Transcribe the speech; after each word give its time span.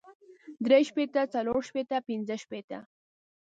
درې 0.65 0.79
شپېته 0.89 1.21
څلور 1.33 1.59
شپېته 1.69 1.97
پنځۀ 2.07 2.35
شپېته 2.43 2.79